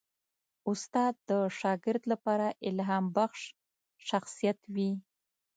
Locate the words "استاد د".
0.71-1.31